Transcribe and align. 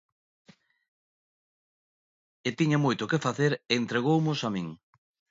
El 2.47 2.53
tiña 2.59 2.83
moito 2.85 3.09
que 3.11 3.23
facer 3.25 3.51
e 3.71 3.73
entregoumos 3.81 4.39
a 4.47 4.49
min. 4.55 4.67